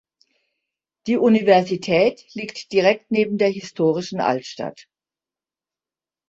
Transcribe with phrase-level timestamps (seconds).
[1.05, 4.87] Die Universität liegt direkt neben der historischen Altstadt.